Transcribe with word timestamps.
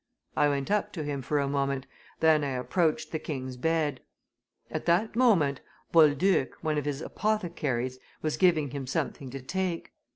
I 0.35 0.49
went 0.49 0.71
up 0.71 0.91
to 0.93 1.03
him 1.03 1.21
for 1.21 1.37
a 1.37 1.47
moment, 1.47 1.85
then 2.21 2.43
I 2.43 2.53
approached 2.53 3.11
the 3.11 3.19
king's 3.19 3.55
bed. 3.55 3.99
At 4.71 4.87
that 4.87 5.15
moment, 5.15 5.61
Boulduc, 5.91 6.55
one 6.63 6.79
of 6.79 6.85
his 6.85 7.01
apothecaries, 7.03 7.99
was 8.23 8.35
giving 8.35 8.71
him 8.71 8.87
something 8.87 9.29
to 9.29 9.39
take. 9.43 9.91